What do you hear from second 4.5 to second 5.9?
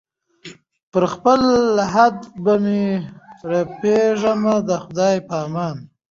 د خدای په امان